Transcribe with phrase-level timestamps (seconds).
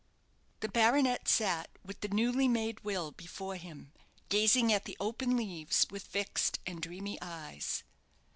[0.61, 3.93] The baronet sat with the newly made will before him,
[4.29, 7.83] gazing at the open leaves with fixed and dreamy eyes.